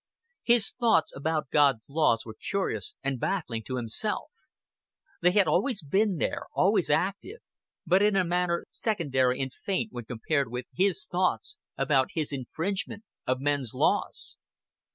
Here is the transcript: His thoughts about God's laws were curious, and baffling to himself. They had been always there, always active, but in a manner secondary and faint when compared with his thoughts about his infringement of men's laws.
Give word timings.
His 0.41 0.71
thoughts 0.71 1.15
about 1.15 1.51
God's 1.51 1.87
laws 1.87 2.25
were 2.25 2.33
curious, 2.33 2.95
and 3.03 3.19
baffling 3.19 3.61
to 3.65 3.75
himself. 3.75 4.31
They 5.21 5.29
had 5.29 5.45
been 5.45 5.47
always 5.47 5.83
there, 5.91 6.47
always 6.55 6.89
active, 6.89 7.37
but 7.85 8.01
in 8.01 8.15
a 8.15 8.23
manner 8.23 8.65
secondary 8.71 9.39
and 9.39 9.53
faint 9.53 9.93
when 9.93 10.05
compared 10.05 10.49
with 10.49 10.65
his 10.73 11.05
thoughts 11.05 11.59
about 11.77 12.09
his 12.15 12.31
infringement 12.31 13.03
of 13.27 13.39
men's 13.41 13.75
laws. 13.75 14.39